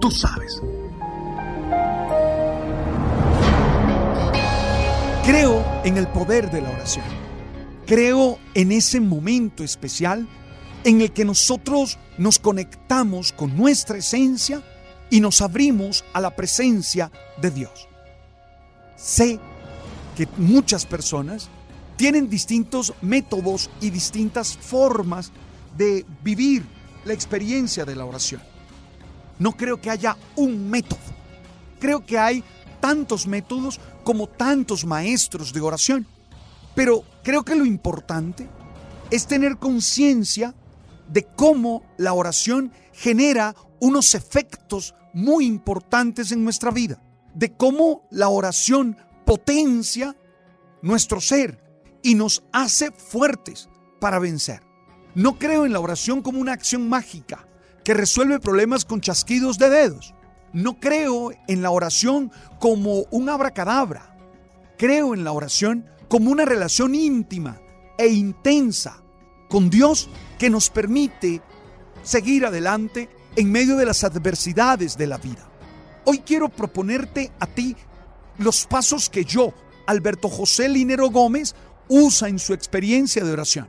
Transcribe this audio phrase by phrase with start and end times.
[0.00, 0.60] Tú sabes.
[5.24, 7.04] Creo en el poder de la oración.
[7.86, 10.26] Creo en ese momento especial
[10.84, 14.62] en el que nosotros nos conectamos con nuestra esencia
[15.10, 17.88] y nos abrimos a la presencia de Dios.
[18.96, 19.38] Sé
[20.16, 21.48] que muchas personas
[21.96, 25.30] tienen distintos métodos y distintas formas
[25.76, 26.64] de vivir
[27.04, 28.49] la experiencia de la oración.
[29.40, 31.00] No creo que haya un método.
[31.80, 32.44] Creo que hay
[32.78, 36.06] tantos métodos como tantos maestros de oración.
[36.74, 38.46] Pero creo que lo importante
[39.10, 40.54] es tener conciencia
[41.08, 47.02] de cómo la oración genera unos efectos muy importantes en nuestra vida,
[47.34, 50.14] de cómo la oración potencia
[50.82, 51.64] nuestro ser
[52.02, 54.60] y nos hace fuertes para vencer.
[55.14, 57.46] No creo en la oración como una acción mágica
[57.84, 60.14] que resuelve problemas con chasquidos de dedos.
[60.52, 64.16] No creo en la oración como un abracadabra.
[64.76, 67.60] Creo en la oración como una relación íntima
[67.98, 69.02] e intensa
[69.48, 70.08] con Dios
[70.38, 71.42] que nos permite
[72.02, 75.48] seguir adelante en medio de las adversidades de la vida.
[76.04, 77.76] Hoy quiero proponerte a ti
[78.38, 79.52] los pasos que yo,
[79.86, 81.54] Alberto José Linero Gómez,
[81.88, 83.68] usa en su experiencia de oración.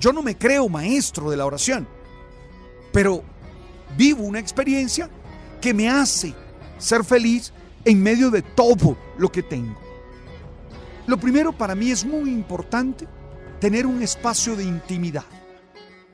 [0.00, 1.88] Yo no me creo maestro de la oración,
[2.92, 3.22] pero
[3.96, 5.08] vivo una experiencia
[5.60, 6.34] que me hace
[6.78, 7.52] ser feliz
[7.84, 9.78] en medio de todo lo que tengo.
[11.06, 13.08] Lo primero para mí es muy importante
[13.60, 15.24] tener un espacio de intimidad.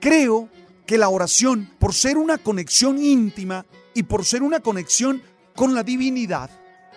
[0.00, 0.49] Creo
[0.87, 5.22] que la oración, por ser una conexión íntima y por ser una conexión
[5.55, 6.50] con la divinidad,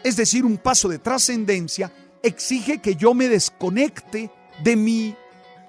[0.03, 1.91] es decir, un paso de trascendencia,
[2.24, 4.31] exige que yo me desconecte
[4.64, 5.16] de mis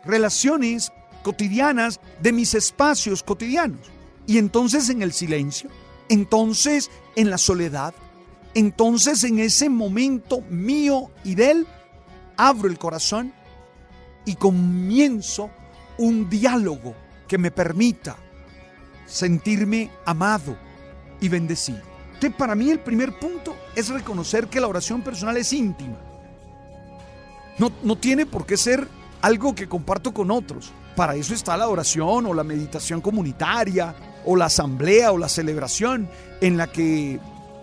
[0.04, 3.90] relaciones cotidianas, de mis espacios cotidianos.
[4.26, 5.70] Y entonces en el silencio,
[6.08, 7.94] entonces en la soledad,
[8.54, 11.66] entonces en ese momento mío y de él,
[12.36, 13.32] abro el corazón
[14.24, 15.50] y comienzo
[15.98, 16.94] un diálogo
[17.26, 18.16] que me permita
[19.06, 20.56] sentirme amado
[21.20, 21.80] y bendecido.
[22.14, 25.96] Entonces, para mí el primer punto es reconocer que la oración personal es íntima.
[27.58, 28.86] No, no tiene por qué ser
[29.20, 30.70] algo que comparto con otros.
[30.94, 33.94] Para eso está la oración o la meditación comunitaria
[34.24, 36.08] o la asamblea o la celebración
[36.40, 37.18] en la que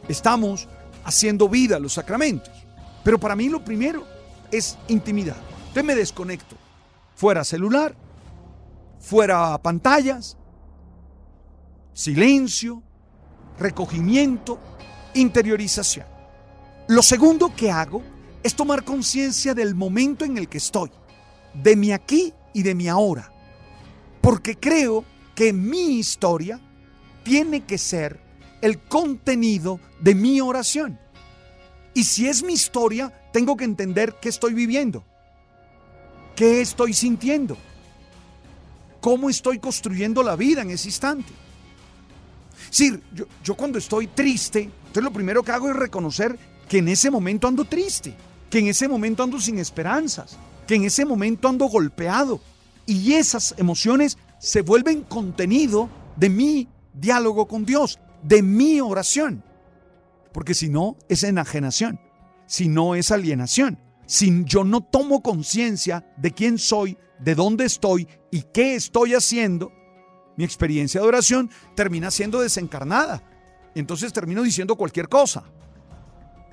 [0.07, 0.67] estamos
[1.03, 2.53] haciendo vida los sacramentos.
[3.03, 4.05] Pero para mí lo primero
[4.51, 5.37] es intimidad.
[5.59, 6.55] Entonces me desconecto.
[7.15, 7.95] Fuera celular,
[8.99, 10.37] fuera pantallas,
[11.93, 12.81] silencio,
[13.57, 14.59] recogimiento,
[15.13, 16.05] interiorización.
[16.87, 18.01] Lo segundo que hago
[18.41, 20.91] es tomar conciencia del momento en el que estoy,
[21.53, 23.31] de mi aquí y de mi ahora.
[24.21, 25.03] Porque creo
[25.39, 26.59] que mi historia
[27.23, 28.19] tiene que ser
[28.59, 30.99] el contenido de mi oración.
[31.93, 35.05] Y si es mi historia, tengo que entender qué estoy viviendo,
[36.35, 37.57] qué estoy sintiendo,
[38.99, 41.31] cómo estoy construyendo la vida en ese instante.
[42.69, 46.37] Sí, yo, yo cuando estoy triste, entonces lo primero que hago es reconocer
[46.67, 48.13] que en ese momento ando triste,
[48.49, 50.37] que en ese momento ando sin esperanzas,
[50.67, 52.41] que en ese momento ando golpeado.
[52.85, 59.43] Y esas emociones se vuelven contenido de mi diálogo con Dios, de mi oración.
[60.31, 61.99] porque si no es enajenación,
[62.45, 68.07] si no es alienación, si yo no tomo conciencia de quién soy, de dónde estoy
[68.31, 69.71] y qué estoy haciendo,
[70.37, 73.23] mi experiencia de oración termina siendo desencarnada.
[73.75, 75.43] Entonces termino diciendo cualquier cosa.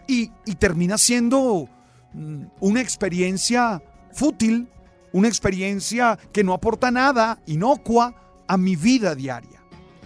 [0.08, 0.28] Y,
[0.58, 1.68] termina siendo
[2.12, 3.82] mm, una experiencia
[4.12, 4.68] fútil,
[5.16, 8.14] una experiencia que no aporta nada, inocua,
[8.46, 9.62] a mi vida diaria.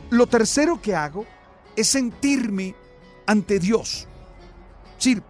[0.09, 1.27] Lo tercero que hago
[1.75, 2.77] es sentirme
[3.27, 4.07] ante Dios.
[4.95, 5.25] Decir,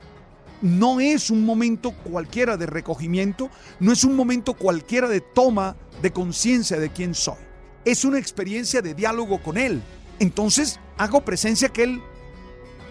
[0.61, 3.49] no es un momento cualquiera de recogimiento,
[3.79, 7.39] no es un momento cualquiera de toma de conciencia de quién soy.
[7.87, 9.83] Es una experiencia de diálogo con Él.
[10.19, 12.03] Entonces hago presencia que Él,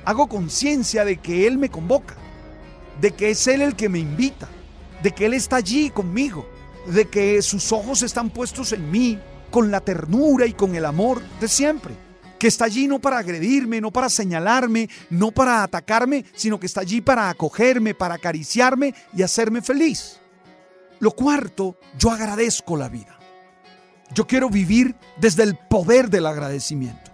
[0.05, 2.15] hago conciencia de que Él me convoca,
[2.99, 4.49] de que es Él el que me invita,
[5.03, 6.47] de que Él está allí conmigo,
[6.89, 9.19] de que sus ojos están puestos en mí
[9.51, 12.09] con la ternura y con el amor de siempre
[12.39, 16.81] que está allí no para agredirme, no para señalarme, no para atacarme, sino que está
[16.81, 20.21] allí para acogerme, para acariciarme y hacerme feliz.
[20.99, 23.19] Lo cuarto, yo agradezco la vida.
[24.13, 27.11] Yo quiero vivir desde el poder del agradecimiento.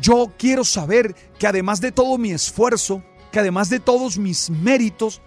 [0.00, 3.02] Yo quiero saber que además de todo mi esfuerzo,
[3.32, 5.20] que además de todos mis méritos,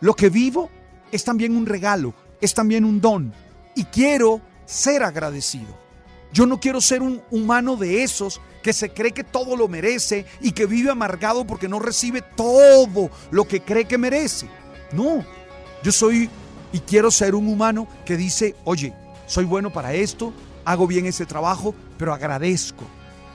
[0.00, 0.70] lo que vivo
[1.10, 3.32] es también un regalo, es también un don.
[3.74, 5.78] Y quiero ser agradecido.
[6.32, 10.26] Yo no quiero ser un humano de esos que se cree que todo lo merece
[10.40, 14.46] y que vive amargado porque no recibe todo lo que cree que merece.
[14.92, 15.24] No,
[15.82, 16.28] yo soy
[16.72, 18.94] y quiero ser un humano que dice, oye,
[19.26, 20.32] soy bueno para esto,
[20.64, 22.84] hago bien ese trabajo, pero agradezco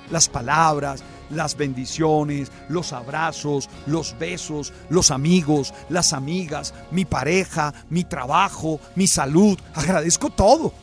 [0.09, 8.03] las palabras, las bendiciones, los abrazos, los besos, los amigos, las amigas, mi pareja, mi
[8.03, 9.57] trabajo, mi salud.
[9.73, 10.73] Agradezco todo.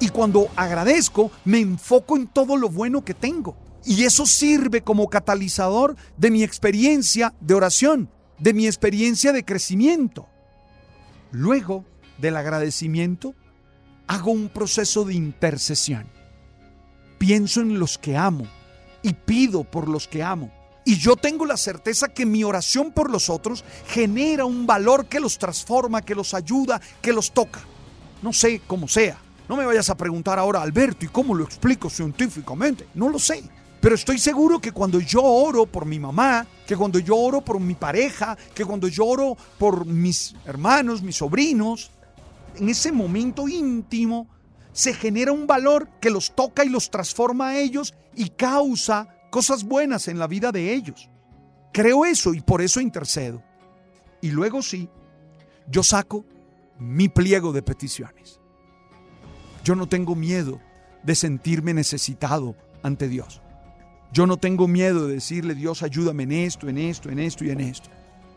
[0.00, 3.56] Y cuando agradezco, me enfoco en todo lo bueno que tengo.
[3.84, 10.28] Y eso sirve como catalizador de mi experiencia de oración, de mi experiencia de crecimiento.
[11.30, 11.84] Luego
[12.18, 13.34] del agradecimiento,
[14.06, 16.06] hago un proceso de intercesión.
[17.18, 18.46] Pienso en los que amo
[19.02, 20.50] y pido por los que amo.
[20.84, 25.20] Y yo tengo la certeza que mi oración por los otros genera un valor que
[25.20, 27.60] los transforma, que los ayuda, que los toca.
[28.22, 29.18] No sé cómo sea
[29.48, 32.86] no me vayas a preguntar ahora, Alberto, ¿y cómo lo explico científicamente?
[32.94, 33.42] No lo sé.
[33.80, 37.58] Pero estoy seguro que cuando yo oro por mi mamá, que cuando yo oro por
[37.58, 41.90] mi pareja, que cuando yo oro por mis hermanos, mis sobrinos,
[42.56, 44.26] en ese momento íntimo
[44.78, 49.64] se genera un valor que los toca y los transforma a ellos y causa cosas
[49.64, 51.10] buenas en la vida de ellos.
[51.72, 53.42] Creo eso y por eso intercedo.
[54.20, 54.88] Y luego sí,
[55.68, 56.24] yo saco
[56.78, 58.38] mi pliego de peticiones.
[59.64, 60.60] Yo no tengo miedo
[61.02, 62.54] de sentirme necesitado
[62.84, 63.42] ante Dios.
[64.12, 67.50] Yo no tengo miedo de decirle, Dios, ayúdame en esto, en esto, en esto y
[67.50, 67.90] en esto.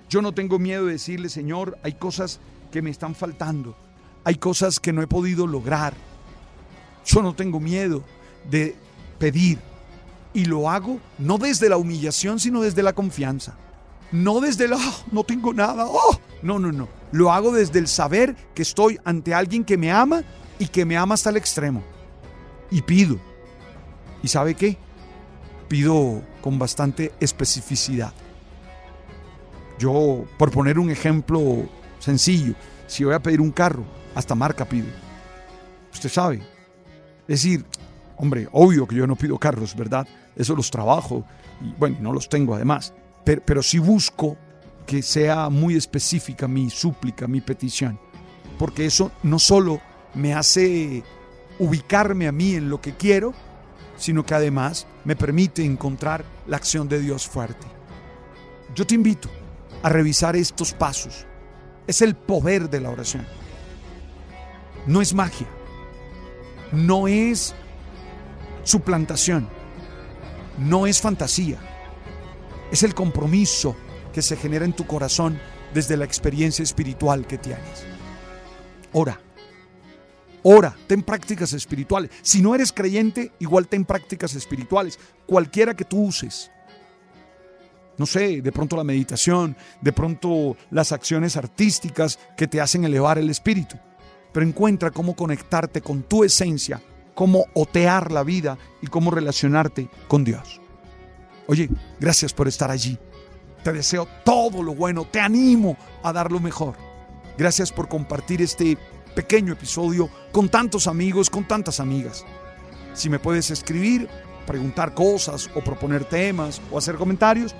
[0.09, 2.39] Yo no tengo miedo de decirle, Señor, hay cosas
[2.71, 3.77] que me están faltando.
[4.23, 5.93] Hay cosas que no he podido lograr.
[7.05, 8.03] Yo no tengo miedo
[8.49, 8.75] de
[9.17, 9.59] pedir.
[10.33, 13.55] Y lo hago no desde la humillación, sino desde la confianza.
[14.11, 15.85] No desde la, oh, no tengo nada.
[15.87, 16.19] Oh".
[16.41, 16.87] No, no, no.
[17.11, 20.23] Lo hago desde el saber que estoy ante alguien que me ama
[20.57, 21.83] y que me ama hasta el extremo.
[22.69, 23.19] Y pido.
[24.23, 24.77] ¿Y sabe qué?
[25.67, 28.13] Pido con bastante especificidad.
[29.77, 31.67] Yo, por poner un ejemplo
[31.99, 32.53] sencillo,
[32.87, 33.83] si voy a pedir un carro,
[34.15, 34.87] hasta marca pido.
[35.93, 36.41] Usted sabe.
[37.31, 37.65] Es decir,
[38.17, 40.05] hombre, obvio que yo no pido carros, ¿verdad?
[40.35, 41.23] Eso los trabajo
[41.61, 42.93] y bueno, no los tengo además.
[43.23, 44.35] Pero, pero sí busco
[44.85, 47.97] que sea muy específica mi súplica, mi petición.
[48.59, 49.79] Porque eso no solo
[50.13, 51.05] me hace
[51.57, 53.33] ubicarme a mí en lo que quiero,
[53.95, 57.65] sino que además me permite encontrar la acción de Dios fuerte.
[58.75, 59.29] Yo te invito
[59.83, 61.25] a revisar estos pasos.
[61.87, 63.25] Es el poder de la oración.
[64.85, 65.47] No es magia.
[66.71, 67.53] No es
[68.63, 69.47] suplantación.
[70.57, 71.57] No es fantasía.
[72.71, 73.75] Es el compromiso
[74.13, 75.39] que se genera en tu corazón
[75.73, 77.85] desde la experiencia espiritual que tienes.
[78.93, 79.19] Ora
[80.43, 82.09] Ora, ten prácticas espirituales.
[82.23, 84.97] Si no eres creyente, igual ten prácticas espirituales,
[85.27, 86.51] cualquiera que tú uses.
[87.97, 93.19] No sé, de pronto la meditación, de pronto las acciones artísticas que te hacen elevar
[93.19, 93.77] el espíritu.
[94.31, 96.81] Pero encuentra cómo conectarte con tu esencia,
[97.13, 100.61] cómo otear la vida y cómo relacionarte con Dios.
[101.47, 101.69] Oye,
[101.99, 102.97] gracias por estar allí.
[103.63, 106.75] Te deseo todo lo bueno, te animo a dar lo mejor.
[107.37, 108.77] Gracias por compartir este
[109.15, 112.25] pequeño episodio con tantos amigos, con tantas amigas.
[112.93, 114.07] Si me puedes escribir
[114.45, 117.55] preguntar cosas o proponer temas o hacer comentarios,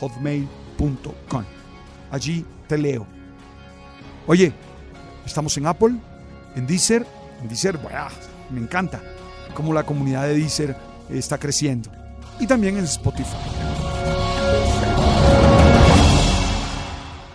[0.00, 1.44] hotmail.com
[2.10, 3.23] Allí te leo.
[4.26, 4.52] Oye,
[5.26, 5.94] estamos en Apple,
[6.56, 7.06] en Deezer,
[7.42, 7.78] en Deezer,
[8.50, 9.02] me encanta
[9.54, 10.76] cómo la comunidad de Deezer
[11.10, 11.90] está creciendo.
[12.40, 13.36] Y también en Spotify.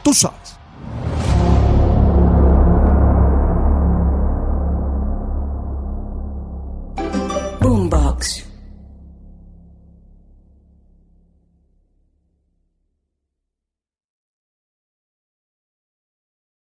[0.03, 0.57] Tú sabes.
[7.61, 8.48] Boombox.